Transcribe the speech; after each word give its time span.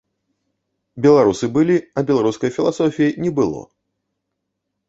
Беларусы 1.05 1.45
былі, 1.59 1.77
а 1.97 2.05
беларускай 2.09 2.51
філасофіі 2.57 3.15
не 3.27 3.31
было! 3.41 3.61